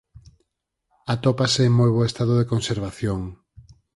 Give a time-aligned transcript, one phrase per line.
[1.13, 3.19] Atópase en moi bo estado de conservación.